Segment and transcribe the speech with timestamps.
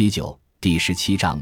[0.00, 1.38] 七九第十七章，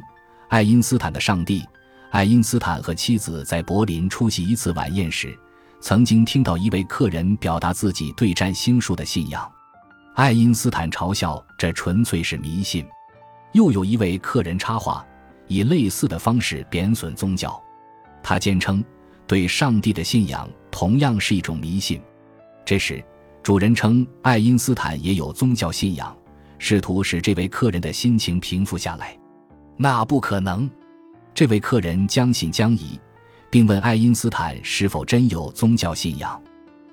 [0.48, 1.64] 爱因斯坦的上帝。
[2.10, 5.38] 爱因斯坦和妻子在柏林出席一次晚宴时，
[5.80, 9.48] 曾经听到一位客人表达自己对占星术的信仰。
[10.16, 12.84] 爱因斯坦嘲笑这纯粹是迷信。
[13.52, 15.06] 又有一位客人插话，
[15.46, 17.62] 以类似的方式贬损宗教。
[18.24, 18.84] 他坚称，
[19.28, 22.02] 对上帝的信仰同样是一种迷信。
[22.64, 23.00] 这时，
[23.40, 26.12] 主人称爱因斯坦也有宗教信仰。
[26.58, 29.16] 试图使这位客人的心情平复下来，
[29.76, 30.68] 那不可能。
[31.32, 32.98] 这位客人将信将疑，
[33.48, 36.40] 并问爱因斯坦是否真有宗教信仰。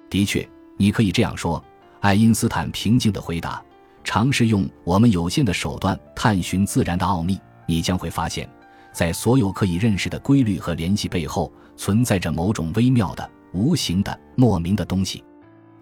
[0.09, 0.47] 的确，
[0.77, 1.63] 你可以这样说。
[2.01, 3.59] 爱因斯坦平静地回答
[4.03, 8.47] ：“尝试用我们有限的手段探寻自然的奥秘，你将会发现，
[8.93, 15.23] 在所有可以认识的规律和联系背后，存在着某种微妙的、无形的、莫名的东西。”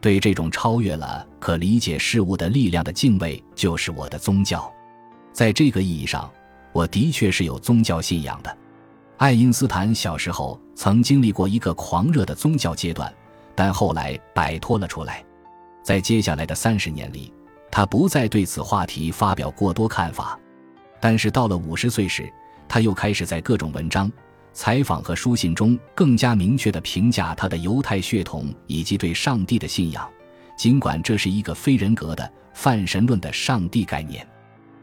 [0.04, 4.70] 对这种超越了可理解事物的力量的敬畏，就是我的宗教。
[5.32, 6.30] 在这个意义上，
[6.74, 8.58] 我的确是有宗教信仰的。
[9.16, 13.12] 爱因斯坦小时候曾经历过一个狂热的宗教阶段，
[13.56, 15.24] 但后来摆脱了出来。
[15.82, 17.32] 在接下来的三十年里，
[17.72, 20.38] 他不再对此话题发表过多看法。
[21.00, 22.30] 但是到了五十岁时，
[22.68, 24.12] 他又开始在各种文章。
[24.54, 30.08] 采访和书信中更加明确地评价他的犹太血统以及对上帝的信仰，
[30.56, 34.26] 尽管这是一个非人格的泛神论的上帝概念。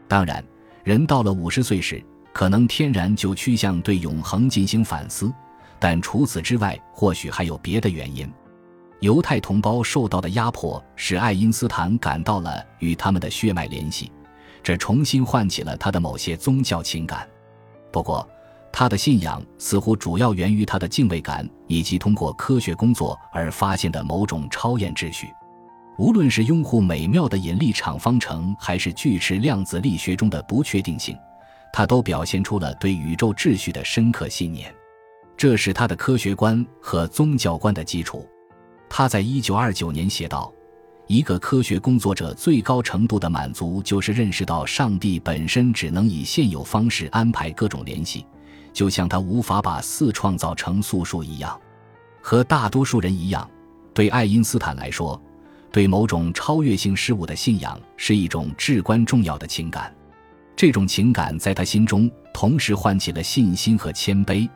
[0.07, 0.43] 当然，
[0.83, 5.31] 人到了五十岁时，可能天然就趋向对永恒进行反思，
[5.79, 8.29] 但除此之外，或许还有别的原因。
[8.99, 14.11] 犹太同胞受到的压迫使爱因斯坦感到了与他们的血脉联系，
[14.61, 17.27] 这重新唤起了他的某些宗教情感。
[17.91, 18.29] 不过，
[18.73, 25.27] 他的信仰似乎主要源于他的敬畏感，以及通过科学工作而发现的某种超验秩序。
[25.97, 31.15] 无论是拥护美妙的引力场方程，还是锯齿量子力学中的不确定性，
[31.71, 34.73] 他都表现出了对宇宙秩序的深刻信念。
[35.37, 38.27] 这是他的科学观和宗教观的基础。
[38.89, 40.51] 他在一九二九年写道
[41.07, 48.25] ：“一个科学工作者最高程度的满足，就是认识到上帝本身只能以现有方式安排各种联系。”
[48.73, 51.59] 就像他无法把四创造成素数一样，
[52.21, 53.49] 和大多数人一样，
[53.93, 55.21] 对爱因斯坦来说，
[55.71, 59.93] 对某种超越性事物的信仰是一种至关重要的情感。
[60.55, 64.47] 这种情感在他心中同时唤起了信心和谦卑，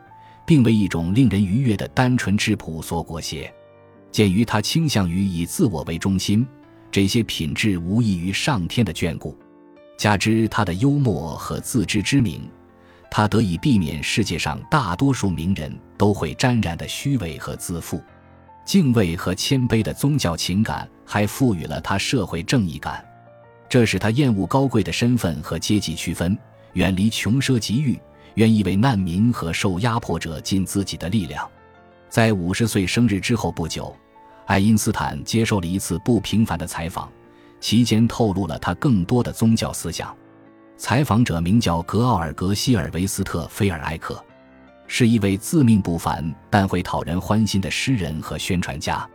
[0.46, 3.52] 并为一种令人愉悦的单纯质朴所裹挟。
[4.12, 6.46] 鉴于他倾向于以自我为中心，
[6.90, 9.36] 这些品质无异于上天的眷顾，
[9.98, 12.48] 加之他的幽默和自知之明。
[13.16, 17.98] 他得以避免世界上大多数名人都会沾染的虚伪和自负，
[18.62, 23.02] 敬畏和谦卑的宗教情感还赋予了他社会正义感，
[23.70, 26.36] 这使他厌恶高贵的身份和阶级区分，
[26.74, 27.98] 远离穷奢极欲，
[28.34, 31.50] 愿意为难民和受压迫者尽自己的力量。
[32.10, 33.96] 在五十岁生日之后不久，
[34.44, 37.10] 爱因斯坦接受了一次不平凡的采访，
[37.60, 40.14] 期间透露了他更多的宗教思想。
[40.76, 44.22] 采访者名叫格奥尔格·希尔维斯特·菲尔埃克，
[44.86, 49.08] 是一位自命不凡但会讨人欢心的诗人和宣传家。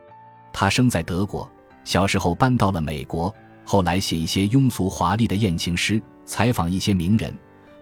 [0.51, 1.49] 他生在德国，
[1.83, 3.33] 小时候搬到了美国，
[3.63, 7.31] 后来写一些庸俗华丽的艳情诗，采访一些名人，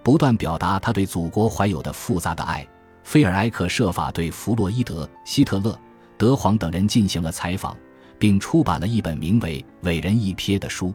[0.04, 2.68] 不断表达他对祖国怀有的复杂的爱。
[3.04, 5.80] 菲尔埃克设法对弗洛伊德、希特勒、
[6.18, 7.76] 德皇等人进行了采访，
[8.20, 10.94] 并出版了一本名为《伟人一瞥》的书。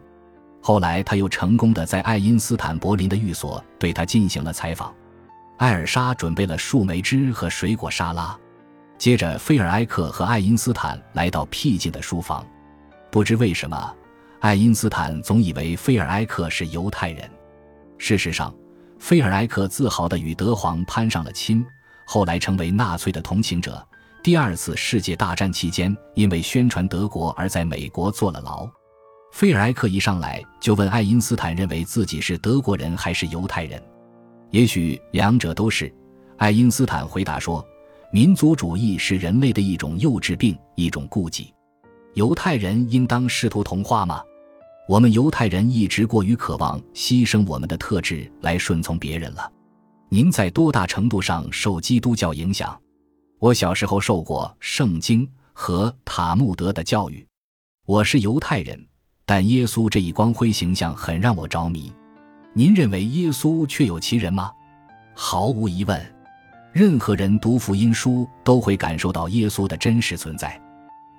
[0.67, 4.95] 后来，他又成功的在爱因斯坦柏林的寓所对他进行了采访。
[5.59, 8.35] 艾尔莎准备了树莓汁和水果沙拉。
[8.97, 12.43] 接着，菲尔埃克和爱因斯坦来到僻静的书房。
[13.11, 13.95] 不知为什么，
[14.41, 17.31] 爱因斯坦总以为菲尔埃克是犹太人。
[17.99, 18.51] 事实上，
[18.99, 21.63] 菲尔埃克自豪地与德皇攀上了亲，
[22.07, 23.87] 后来成为纳粹的同情者。
[24.23, 28.67] 第二次世界大战期间，因为宣传德国而在美国坐了牢。
[29.35, 33.83] 菲尔埃克一上来就问爱因斯坦，认为自己是德国人还是犹太人？
[34.53, 35.93] 也许两者都是。
[36.37, 37.67] 爱因斯坦回答说
[38.13, 41.53] ：“民族主义是人类的一种幼稚病，一种顾忌。
[42.13, 44.23] 犹太人应当试图同化吗？
[44.89, 49.51] 我们犹太人一直过于渴望牺牲我们的特质来顺从别人了。
[50.11, 52.81] 您在多大程度上受基督教影响？
[53.41, 57.27] 我小时候受过圣经和塔木德的教育。
[57.85, 58.81] 我是犹太人。”
[59.27, 61.93] 但耶稣这一光辉形象很让我着迷。
[62.53, 64.53] 您认为耶稣确有其人吗？
[65.15, 66.15] 毫无疑问，
[66.73, 70.61] 任何人读福音书都会感受到耶稣的真实存在。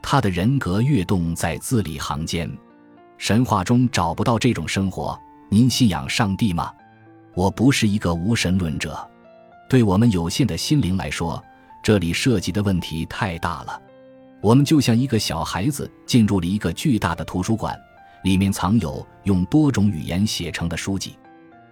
[0.02, 2.50] 他的人格跃动在字里行间，
[3.18, 5.20] 神话中找不到这种生活。
[5.50, 6.72] 您信仰上帝吗？
[7.34, 8.98] 我不是一个无神论者。
[9.68, 11.44] 对我们有限的心灵来说，
[11.82, 13.82] 这里涉及的问题太大了。
[14.42, 17.76] 我们就像一个小孩子进入了一个巨大的图书馆，
[18.26, 21.16] 里面藏有用多种语言写成的书籍。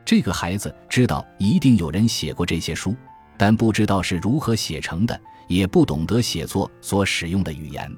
[0.06, 2.96] 这个孩子知道一定有人写过这些书，
[3.36, 7.92] 但不知道是如何写成的，也不懂得写作所使用的语言。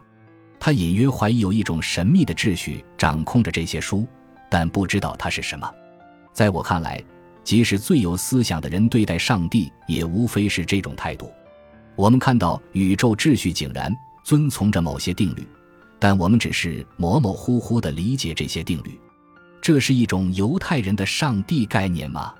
[0.57, 4.07] 他隐约怀疑有一种神秘的秩序掌控着这些书，
[4.49, 5.69] 但不知道它是什么。
[6.31, 7.03] 在我看来，
[7.43, 11.29] 即使最有思想的人对待上帝，也无非是这种态度。
[11.97, 13.93] 我们看到宇宙秩序井然，
[14.23, 15.45] 遵从着某些定律，
[15.99, 18.99] 但我们只是模模糊糊地理解这些定律。
[19.61, 22.33] 这是一种犹太人的上帝概念吗？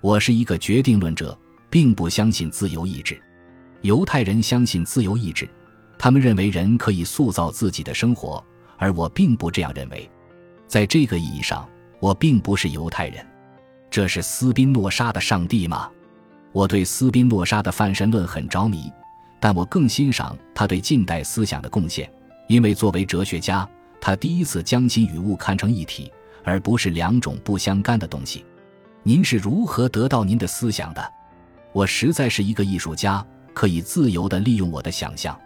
[0.00, 1.36] 我是一个决定论者，
[1.70, 3.20] 并不相信自由意志。
[3.82, 5.48] 犹太人相信自由意志，
[5.98, 8.44] 他们认为人可以塑造自己的生活，
[8.76, 10.08] 而我并不这样认为。
[10.66, 11.66] 在这个意义上，
[12.00, 13.24] 我并不是犹太人。
[13.90, 15.90] 这是斯宾诺莎的上帝吗？
[16.52, 18.92] 我对斯宾诺莎的泛神论很着迷，
[19.40, 22.10] 但我更欣赏他对近代思想的贡献，
[22.48, 23.68] 因为作为哲学家，
[24.00, 26.12] 他第一次将心与物看成一体。
[26.44, 28.42] 而不是两种不相干的东西。
[29.02, 31.12] 您是如何得到您的思想的？
[31.74, 35.38] 我实在是一个艺术家，可以自由地利用我的想象。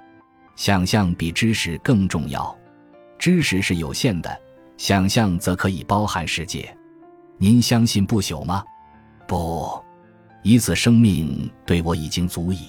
[0.54, 2.56] 想象比知识更重要。
[3.18, 4.40] 知识是有限的，
[4.76, 6.72] 想象则可以包含世界。
[7.36, 8.62] 您相信不朽吗？
[9.26, 9.82] 不，
[10.44, 12.68] 一次生命对我已经足矣。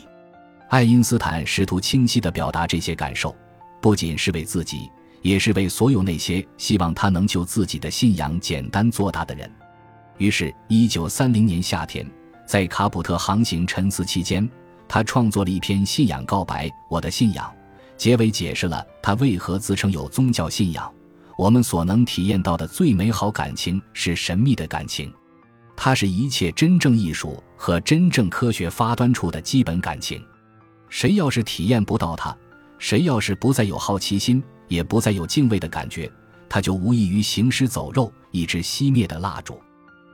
[0.69, 3.35] 爱因斯坦试图清晰地表达这些感受，
[3.83, 4.89] 不仅是为自己。
[5.23, 9.49] 也是为所有那些希望他能就自己的信仰简单做大的人。
[10.17, 12.05] 于是，一九三零年夏天，
[12.45, 14.47] 在卡普特航行沉思期间，
[14.85, 17.49] 他创作了一篇信仰告白：“我的信仰。”
[17.95, 20.93] 结尾解释了他为何自称有宗教信仰。
[21.37, 25.09] 我们所能体验到的最美好感情是神秘的感情，
[25.73, 30.21] 它是一切真正艺术和真正科学发端处的基本感情。
[30.89, 32.35] 谁要是体验不到它，
[32.83, 34.43] 谁要是不再有好奇心。
[34.67, 36.11] 也不再有敬畏的感觉，
[36.49, 39.57] 他就无异于行尸走肉，一支熄灭的蜡烛。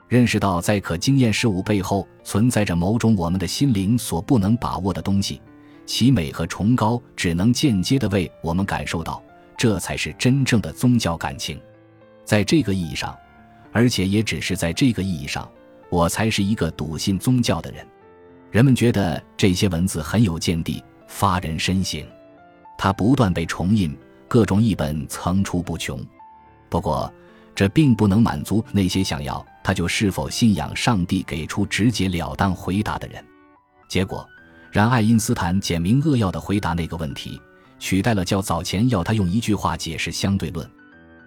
[0.07, 5.41] 认识到在可经验事物背后存在着某种我们的心灵所不能把握的东西，
[5.85, 9.23] 其美和崇高只能间接的为我们感受到，
[9.57, 11.57] 这才是真正的宗教感情。
[12.25, 13.17] 在这个意义上，
[13.71, 15.49] 而且也只是在这个意义上，
[15.89, 17.87] 我才是一个笃信宗教的人。
[18.51, 22.03] 人们觉得这些文字很有见地，发人深省。
[22.79, 23.95] 它不断被重印。
[24.31, 25.99] 各种译本层出不穷，
[26.69, 27.11] 不过
[27.55, 33.25] 这并不能满足那些想要他就是否信仰上帝给出直截了当回答的人。
[33.87, 34.23] 结果
[34.71, 37.41] 让爱因斯坦简明扼要地回答那个问题，
[37.79, 40.69] 取代了较早前要他用一句话解释相对论。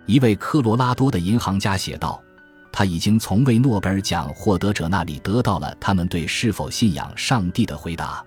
[0.07, 2.23] 一位科罗拉多的银行家写道
[2.71, 8.25] ：“他已经从未诺贝尔奖获得者那里得到了他们对是否信仰上帝的回答。”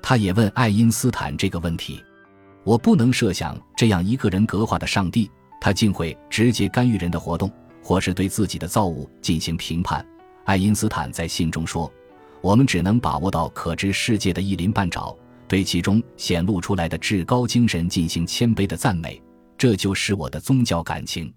[0.00, 2.02] 他也问爱因斯坦这个问题。
[2.66, 5.30] 我不能设想这样一个人格化的上帝，
[5.60, 7.48] 他竟会直接干预人的活动，
[7.80, 10.04] 或是对自己的造物进行评判。
[10.44, 11.88] 爱因斯坦在信中说
[12.42, 15.16] ：“我们只能把握到可知世界的一鳞半爪，
[15.46, 19.22] 对其中显露出来的至高精神进行谦卑的赞美。
[19.56, 21.32] 这就是我的宗教感情。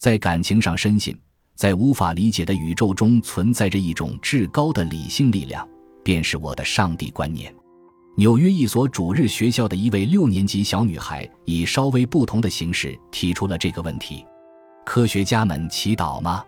[0.00, 1.14] 在感情上深信，
[1.54, 5.68] 在无法理解的宇宙中存在着一种至高的理性力量，
[6.02, 7.54] 便是我的上帝观念。”
[8.14, 14.22] 纽约一所主日学校的一位六年级小女孩以稍微不同的形式提出了这个问题
[14.84, 16.44] ：“科学家们祈祷吗？”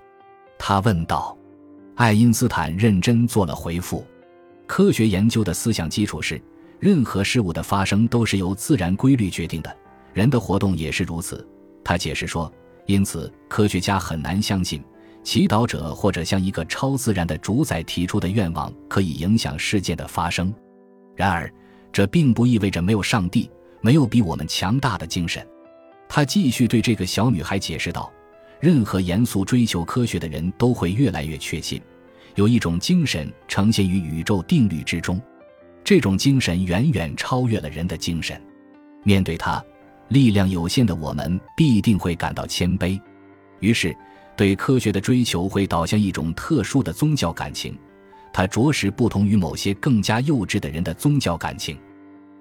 [0.59, 1.37] 她问道。
[1.94, 4.04] 爱因斯坦认真做了回复
[4.66, 6.38] ：“科学研究的思想基础是，
[6.80, 9.75] 任何事物的发生都是由自然规律决定的，
[10.12, 11.47] 人的活动也是如此。”
[11.83, 12.52] 他解释说
[12.87, 14.83] ：“因此，科学家很难相信，
[15.23, 20.52] 祈祷者或者向一个超自然的主宰提出的愿望可以影响事件的发生。”
[21.16, 21.52] 然而，
[21.92, 25.47] 这并不意味着没有上帝，没有比我们强大的精神。
[26.09, 28.12] 他继续对这个小女孩解释道
[28.61, 31.80] ：“任何严肃追求科学的人都会越来越确信，
[32.35, 35.21] 有一种精神呈现于宇宙定律之中。
[35.83, 38.40] 这种精神远远超越了人的精神。
[39.02, 39.62] 面对它，
[40.09, 43.00] 力量有限的我们必定会感到谦卑。
[43.61, 43.97] 于是，
[44.37, 47.78] 对科学的追求会导向一种特殊的宗教感情。”
[48.35, 51.79] 它着实不同于某些更加幼稚的人的宗教感情，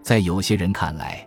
[0.02, 1.26] 在有些人看来，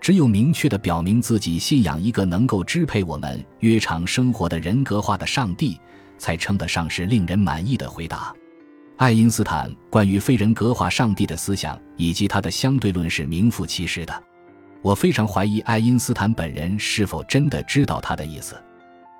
[0.00, 5.76] 只有明确的表明自己信仰一个能够支配我们约常生活的人格化的上帝，
[6.18, 8.32] 才称得上是令人满意的回答。
[8.96, 14.22] 爱因斯坦关于非人格化上帝的思想以及他的相对论是名副其实的。
[14.82, 18.54] 我非常怀疑爱因斯坦本人是否真的知道他的意思。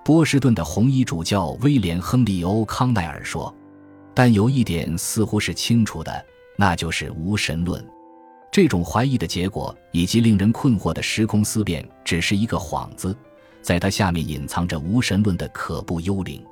[0.05, 3.53] 波士顿的红衣主教威廉·亨利·欧康奈尔说。
[4.17, 6.25] 但有一点似乎是清楚的，
[6.57, 7.87] 那就是无神论。
[8.51, 13.15] 这种怀疑的结果以及令人困惑的时空思辨，只是一个幌子，
[13.61, 16.43] 在它下面隐藏着无神论的可怖幽灵。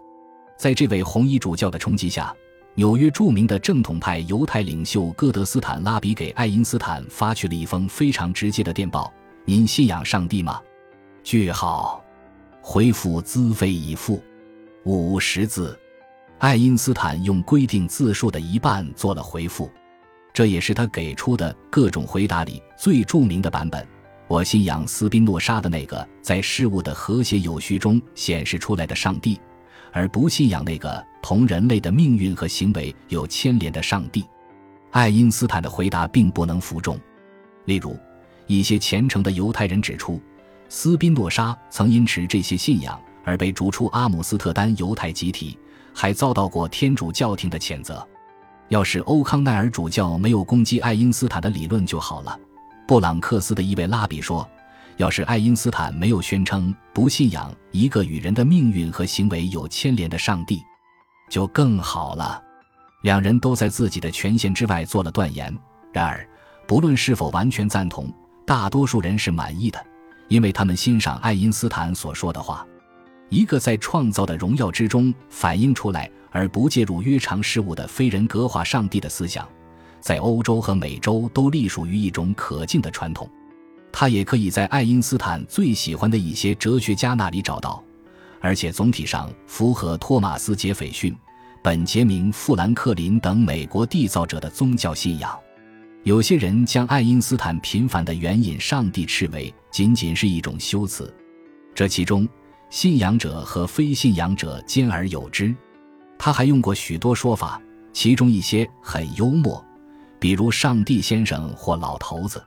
[0.59, 2.37] 在这位红衣主教的冲击下，
[2.75, 9.11] 纽约著名的正统派犹太领袖戈德斯坦拉比给爱因斯坦发去了一封非常直接的电报
[9.47, 10.61] ：“您信仰上帝吗？”
[11.25, 12.05] 句号，
[12.61, 14.23] 回复资费已付，
[14.85, 15.79] 五十字。
[16.39, 19.71] 爱因斯坦用规定字数的一半做了回复，
[20.33, 23.87] 这也是他给出的各种回答里最著名的版本。
[24.27, 29.41] 我信仰斯宾诺莎的那个在事物的和谐有序中显示出来的上帝，
[29.93, 34.25] 而不信仰那个同人类的命运和行为有牵连的上帝。
[34.91, 36.99] 爱因斯坦的回答并不能服众。
[37.67, 37.97] 例如，
[38.47, 40.21] 一些虔诚的犹太人指出，
[40.69, 45.57] 斯宾诺莎曾因持这些信仰而被逐出阿姆斯特丹犹太集体。
[45.95, 48.07] 还遭到过天主教廷的谴责。
[48.69, 52.39] 要是欧康奈尔主教没有攻击爱因斯坦的理论就好了。
[52.87, 54.47] 布朗克斯的一位拉比说
[54.97, 60.63] ：“要是爱因斯坦没有宣称不信仰一个与人的命运和行为有牵连的上帝，
[61.31, 62.43] 就更好了。”
[63.03, 65.55] 两人都在自己的权限之外做了断言。
[65.93, 66.27] 然而，
[66.67, 68.11] 不论是否完全赞同，
[68.47, 69.79] 大多数人是满意的，
[70.29, 72.67] 因为他们欣赏爱因斯坦所说的话。
[73.31, 79.49] 一个在创造的荣耀之中反映出来而不介入约常事物的非人格化上帝的思想，
[80.01, 83.29] 在欧洲和美洲都隶属于一种可敬的传统。
[83.91, 87.83] 他也可以在爱因斯坦最喜欢的一些哲学家那里找到，
[88.41, 91.17] 而且总体上符合托马斯·杰斐逊、
[91.63, 95.37] 本杰明·富兰克林等美国缔造者的宗教信仰。
[96.03, 101.13] 有些人将爱因斯坦频繁的援引上帝斥为仅仅是一种修辞，
[101.75, 102.29] 这其中。
[102.75, 105.55] 信仰者和非信仰者兼而有之，
[106.19, 107.63] 他还用过许多说法，
[107.93, 109.65] 其中一些很幽默，
[110.19, 112.45] 比如“上帝先生”或“老头子”。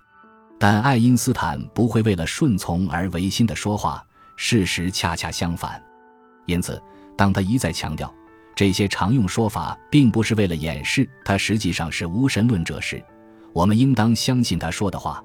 [0.60, 4.05] 但爱因斯坦不会为了顺从而违心的说话，
[4.36, 5.81] 事实恰恰相反。
[6.46, 6.77] 因此，
[7.15, 8.13] 当他一再强调
[8.53, 13.01] 这些常用说法并不是为了掩饰他实际上是无神论者时，
[13.53, 15.24] 我们应当相信他说的话。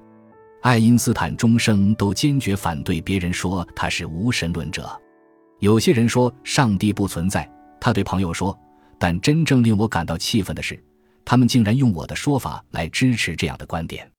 [0.63, 4.89] 爱因斯坦终生都坚决反对别人说他是无神论者。
[5.59, 7.49] 有些人说上帝不存在，
[7.81, 8.57] 他对朋友说。
[8.97, 10.81] 但真正令我感到气愤的是，
[11.25, 14.09] 他们竟然用我的说法来支持这样的观点。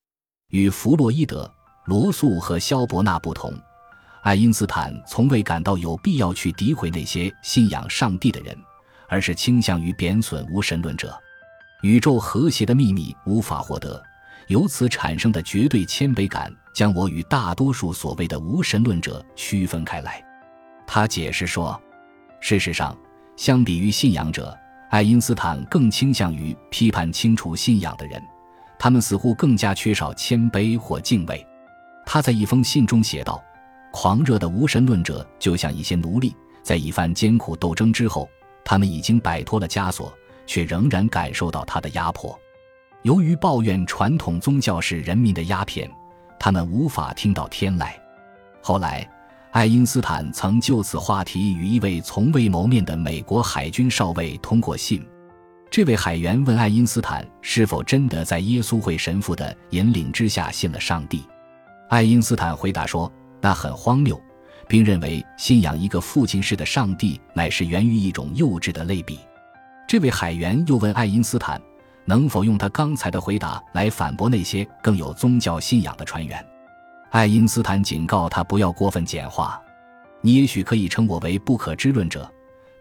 [0.50, 1.50] 与弗洛伊德、
[1.86, 3.50] 罗素和肖伯纳不同，
[4.22, 8.54] 爱因斯坦从未感到有必要去诋毁那些信仰上帝的人，
[9.08, 11.18] 而是倾向于贬损无神论者。
[11.80, 14.02] 宇宙和谐的秘密无法获得。
[14.48, 20.22] 由此产生的绝对谦卑感，将我与大多数所谓的无神论者区分开来。
[20.86, 21.80] 他解释说，
[22.40, 22.96] 事实上，
[23.36, 24.56] 相比于信仰者，
[24.90, 28.22] 爱因斯坦更倾向于批判清楚信仰的人，
[28.78, 31.44] 他们似乎更加缺少谦卑或敬畏。
[32.04, 33.42] 他在一封信中写道
[33.90, 38.28] ：“狂热的无神论者就像一些奴隶，在一番艰苦斗争之后，
[38.62, 40.12] 他们已经摆脱了枷锁，
[40.46, 42.38] 却仍然感受到他的压迫。”
[43.04, 45.90] 由于抱怨传统宗教是人民的鸦片，
[46.40, 47.92] 他们无法听到天籁。
[48.62, 49.06] 后来，
[49.50, 55.06] 爱因斯坦曾就此话题与一位从未谋面的美国海军少尉通过信。
[55.70, 61.22] 这位海员问爱因斯坦是否真的在耶稣会神父的引领之下信了上帝。
[61.90, 64.18] 爱因斯坦回答说：“那很荒谬，
[64.66, 69.18] 并认为信仰一个父亲式的上帝乃是源于一种幼稚的类比。”
[69.86, 71.60] 这位海员又问爱因斯坦。
[72.04, 76.44] 能否用他刚才的回答来反驳那些更有宗教信仰的船员？
[77.10, 79.60] 爱因斯坦警告他不要过分简化。
[80.20, 82.30] 你也许可以称我为不可知论者，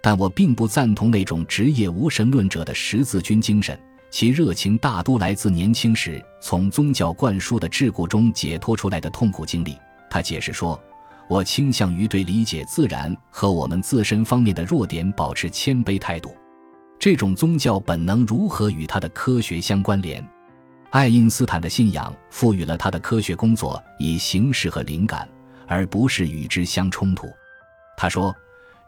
[0.01, 3.77] 但我并不赞同那种职业无神论者的十字军精神。
[4.09, 9.75] 其热情大多来自年轻时从宗教灌输的桎梏中解脱出来的痛苦经历。
[10.09, 10.79] 他解释说
[11.27, 16.35] ：“我倾向于对理解自然和我们自身方面的弱点保持谦卑态度。”
[17.03, 20.25] 这种宗教本能如何与他的科学相关联？
[20.91, 25.27] 爱因斯坦的信仰赋予了他的科学工作以形式和灵感，
[25.67, 27.27] 而不是与之相冲突。
[27.97, 28.33] 他说：“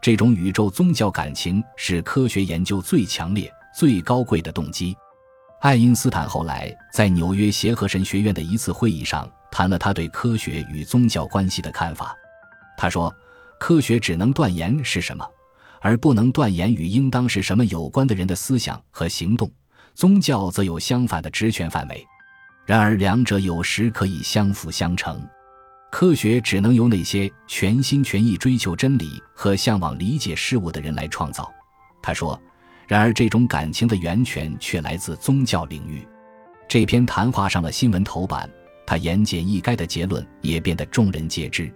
[0.00, 4.96] 这种宇宙宗教感情是科学研究最强烈、最高贵的动机。”
[5.60, 12.16] 爱因斯坦后来在纽约协和神学院的一次会议上谈了他对科学与宗教关系的看法。
[12.78, 13.14] 他说
[13.60, 15.22] ：“科学只能断言是什么。”
[15.80, 19.50] 而不能断言与应当是什么有关的人的思想和行动，
[19.94, 22.06] 宗教则有相反的职权范围。
[22.64, 25.22] 然而，两者有时可以相辅相成。
[25.92, 31.50] 科学只能由那些全心全意追求真理和向往理解事物的人来创造。
[32.02, 32.38] 他说
[32.86, 36.06] ：“然而，这种感情的源泉却来自宗教领域。
[36.68, 38.50] 这篇谈话上了新闻头版，
[38.84, 41.72] 他言简意赅的结论也变得众人皆知。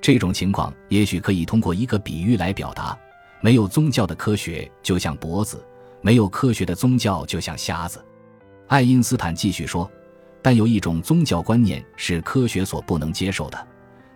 [0.00, 2.98] 这种情况也许可以通过一个比喻来表达：
[3.44, 5.62] 没有宗教的科学就像脖子，
[6.00, 8.02] 没有科学的宗教就像瞎子。
[8.68, 9.90] 爱因斯坦继续说
[10.40, 13.66] ：“但有一种宗教观念是科学所不能接受的，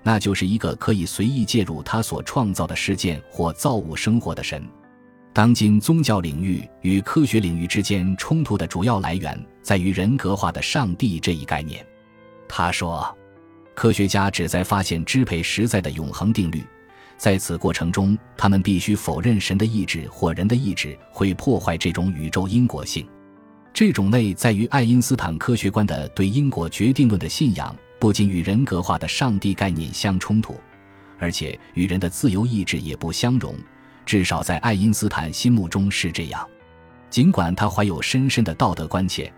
[0.02, 4.66] 那就是一个可以随意介入他所创造的事件或造物生活的神。
[5.34, 11.86] 当今宗教领域与科学领域之间冲突的主要来源在于人格化的上帝这一概念。”
[12.48, 13.14] 他说。
[13.74, 16.64] 科学家旨在发现支配实在的永恒定律，
[17.18, 23.06] 在此过程中，他们必须否认神的意志或人的意志会破坏这种宇宙因果性。
[23.74, 30.58] 这种内在于爱因斯坦科学观的对因果决定论的信仰，不仅与人格化的上帝概念相冲突，
[31.18, 33.54] 而且与人的自由意志也不相容。
[34.06, 36.48] 至少在爱因斯坦心目中是这样。
[37.10, 39.30] 尽管他怀有深深的道德关切。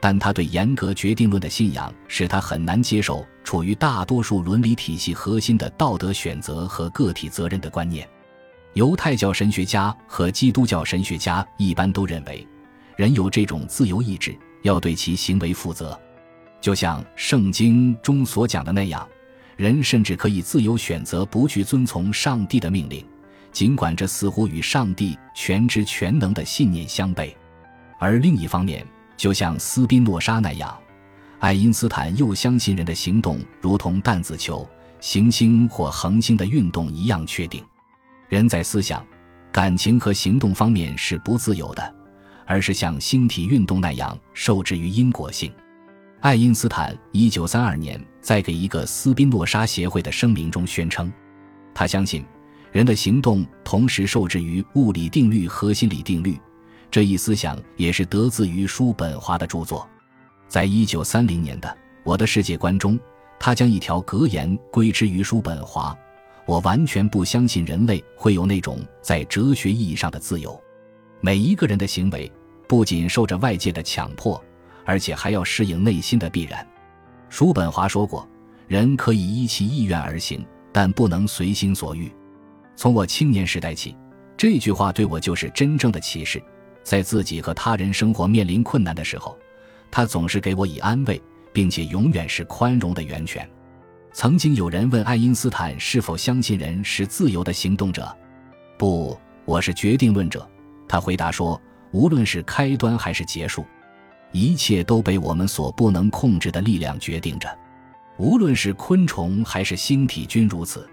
[0.00, 8.08] 但他对严格决定论的信仰使他很难接受处于大多数伦理体系核心的道德选择和个体责任的观念。
[8.72, 12.44] 犹太教神学家和基督教神学家一般都认为，
[12.96, 15.96] 人有这种自由意志，要对其行为负责。
[16.60, 19.06] 就像圣经中所讲的那样，
[19.56, 23.06] 人甚至可以自由选择不去遵从上帝的命令，
[23.52, 27.32] 尽管这似乎与上帝全知全能的信念相悖。
[28.00, 28.84] 而另一方面，
[29.16, 30.76] 就像斯宾诺莎那样，
[31.44, 34.66] 爱因斯坦又相信人的行动如同弹子球、
[34.98, 37.62] 行星或恒星的运动一样确定。
[38.30, 39.06] 人在思想、
[39.52, 41.94] 感情和行动方面是不自由的，
[42.46, 45.52] 而是像星体运动那样受制于因果性。
[46.20, 51.12] 爱因斯坦一九三二年在给一个斯宾诺莎协会的声明中宣称，
[51.74, 52.24] 他相信
[52.72, 56.40] 人的行动同时受制于物理定律和心理定律。
[56.90, 59.86] 这一思想也是得自于叔本华的著作，
[60.54, 61.68] 在一九三零年的
[62.04, 62.96] 《我的世界观》中，
[63.40, 65.92] 他将一条格言归之于叔本华
[66.46, 70.56] ：“我完全不相信人类会有那种在哲学意义上的自由。
[71.20, 72.30] 每一个人的行为
[72.68, 74.40] 不仅受着外界的强迫，
[74.84, 76.64] 而且还要适应内心的必然。”
[77.28, 78.24] 叔本华说过
[78.68, 82.08] ：“人可以依其意愿而行，但不能随心所欲。”
[82.78, 83.96] 从我青年时代起，
[84.36, 86.40] 这句话对我就是真正的启示。
[86.84, 89.36] 在自己和他人生活面临困难的时候，
[89.96, 93.48] 他总是给我以安慰，并且永远是宽容的源泉。
[94.12, 98.12] 曾经有人问爱因斯坦是否相信人是自由的行动者，
[98.76, 100.44] 不，我是决定论者。
[100.88, 101.62] 他回答说
[101.94, 103.64] ：“无论是开端还是结束，
[104.32, 107.48] 一切都被我们所不能控制的力量决定着。
[108.18, 110.90] 无论是昆虫还是星体均如此。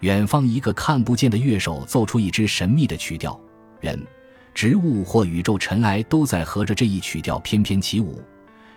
[0.00, 3.40] 远方一个看不见的乐手奏出一支神秘的曲调，
[3.80, 4.04] 人。”
[4.52, 8.20] 植物或宇宙尘埃都在合着这一曲调翩翩起舞，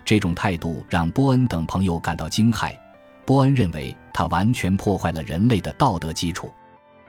[0.06, 2.74] 这种态度让波恩等朋友感到惊骇。
[3.26, 6.50] 波恩认为他完全破坏了人类的道德基础。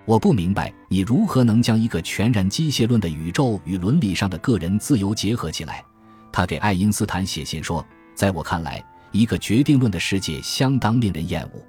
[0.06, 5.84] 我不明白你如何能将一个全然机械论的宇宙与伦理上的个人自由结合起来。
[6.32, 8.82] 他给爱因斯坦写信说：“在我看来，
[9.12, 11.62] 一个决定论的世界相当令人厌恶。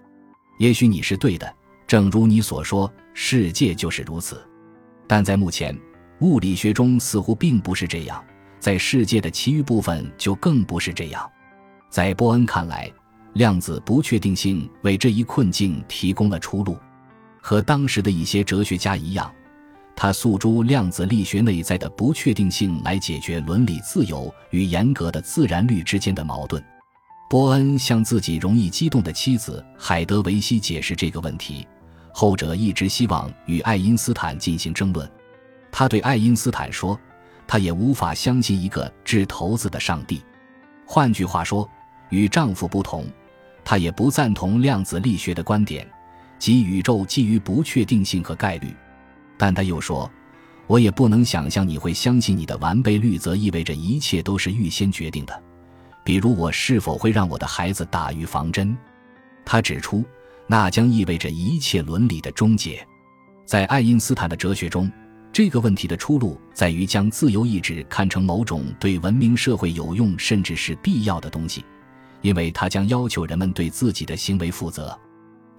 [0.58, 1.54] 也许你是对的，
[1.86, 4.42] 正如你所说，世界就是如此。
[5.06, 5.78] 但在目前。”
[6.22, 8.26] 物理学中似乎并不是这样，
[8.60, 11.30] 在世界的其余部分就更不是这样。
[11.90, 12.92] 在波恩看来，
[13.34, 16.78] 量子不确定性为这一困境提供了出路。
[17.42, 19.32] 和当时的一些哲学家一样，
[19.96, 26.64] 他诉诸量子力学内在的不确定性来解决伦理自由与严格的自然律之间的矛盾。
[27.30, 31.66] 波恩向自己容易激动的妻子海德维希解释这个问题，
[32.14, 35.10] 后者一直希望与爱因斯坦进行争论。
[35.72, 37.00] 他对爱因斯坦说
[37.48, 40.22] ：“她也无法相信一个掷骰子的上帝。
[40.86, 41.68] 换句话说，
[42.10, 43.06] 与丈夫不同，
[43.64, 45.88] 他也不赞同量子力学的观点，
[46.38, 48.76] 即宇宙基于不确定性和概率。
[49.38, 50.10] 但他又说，
[50.66, 55.44] 我也不能想象你会相信你的完备律则意味着一切都是预先决定的，
[56.04, 58.78] 比如我是否会让我的孩子打预防针。
[59.46, 60.04] 他指出，
[60.48, 62.86] 那将意味着一切伦理的终结。
[63.46, 64.92] 在爱因斯坦的哲学中。”
[65.38, 71.64] 这个问题的出路在于将自由意志看成某种对文明社会有用甚至是必要的东西，
[72.24, 74.98] 因为它将要求人们对自己的行为负责。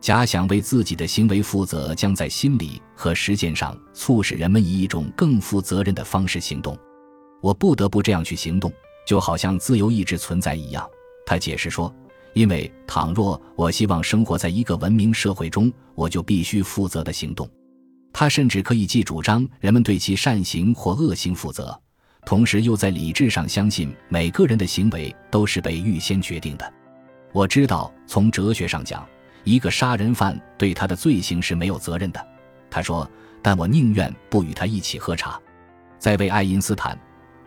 [0.00, 6.76] 假想为自己的行为负责，将在心理和实践上促使人们以一种更负责任的方式行动。
[7.40, 8.72] 我不得不这样去行动，
[9.06, 10.84] 就好像自由意志存在一样。
[11.24, 11.94] 他解释说
[12.34, 17.48] ：“因为倘若我希望生活在一个文明社会中，我就必须负责的行动。”
[18.12, 21.78] 他甚至可以既主张人们对其善行或恶行负责，
[22.24, 26.72] 同时又在理智上相信每个人的行为都是被预先决定的。
[27.32, 29.06] 我知道，从哲学上讲，
[29.44, 32.26] 一个杀人犯对他的罪行是没有责任的。
[32.70, 33.08] 他说
[33.40, 35.40] ：“但我宁愿不与他一起喝茶。”
[35.98, 36.98] 在为爱因斯坦、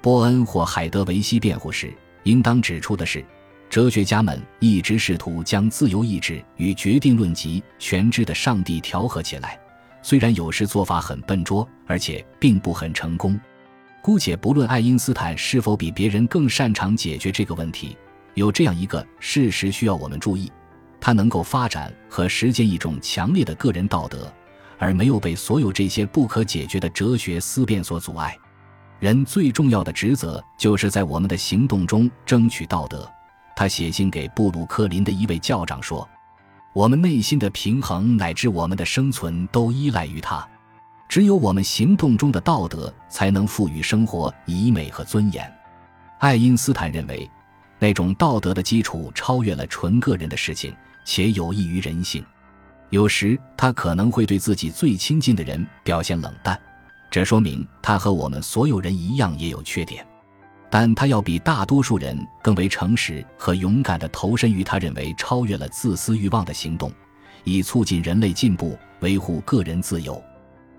[0.02, 1.94] 波恩或海德维希辩护时，
[2.24, 3.26] 应当指出的是，
[3.70, 9.60] 哲学家们一直试图将自由意志与决定论及全知的上帝调和起来，
[10.02, 13.40] 虽然有时做法很笨拙，而且并不很成功。
[14.02, 17.98] 姑且不论爱因斯坦是否比别人更擅长解决这个问题，
[18.34, 20.52] 有这样一个事实需要我们注意：
[21.00, 24.32] 他能够发展和实践一种强烈的个人道德。
[24.84, 28.36] 而没有被所有这些不可解决的哲学思辨所阻碍。
[29.00, 33.08] 人最重要的职责就是在我们的行动中争取道德。
[33.56, 36.10] 他写信给布鲁克林的一位教长说
[36.74, 40.48] ：“我们内心的平衡乃至我们的生存都依赖于它。
[41.10, 45.54] 只有我们行动中的道德才能赋予生活以美和尊严。”
[46.20, 47.30] 爱因斯坦认为，
[47.80, 52.24] 那种道德的基础超越了纯个人的事情，且有益于人性。
[52.92, 56.58] 有时他可能会对自己最亲近的人表现冷淡，
[57.10, 60.06] 这说明他和我们所有人一样也有缺点，
[60.72, 66.92] 但他要比大多数人更为诚实和勇敢地投身于他认为超越了自私欲望的行动，
[67.44, 70.20] 以促进人类进步、维护个人自由。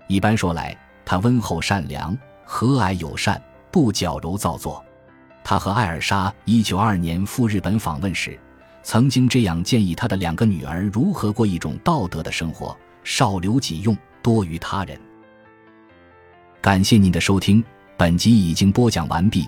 [0.07, 0.75] 一般说来，
[1.05, 3.39] 他温厚善良、和蔼友善，
[3.71, 4.83] 不矫揉造作。
[5.43, 8.37] 他和艾尔莎192年赴日本访问时。
[8.85, 14.99] 曾经这样建议他的两个女儿如何过一种道德的生活：少留己用，多于他人。
[16.59, 17.63] 感谢您的收听，
[17.95, 19.47] 本集已经播讲完毕。